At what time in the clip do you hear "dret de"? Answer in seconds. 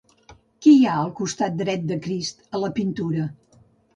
1.59-1.99